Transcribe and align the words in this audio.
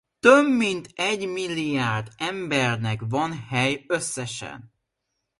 Több 0.19 0.47
mint 0.47 0.89
egy 0.95 1.27
milliárd 1.27 2.11
embernek 2.17 3.01
van 3.09 3.33
hely 3.37 3.85
összesen. 3.87 4.73